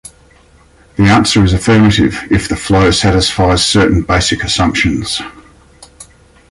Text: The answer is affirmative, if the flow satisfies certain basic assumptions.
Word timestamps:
The 0.95 1.03
answer 1.03 1.43
is 1.43 1.53
affirmative, 1.53 2.21
if 2.31 2.49
the 2.49 2.55
flow 2.55 2.89
satisfies 2.89 3.63
certain 3.63 4.01
basic 4.01 4.43
assumptions. 4.43 5.21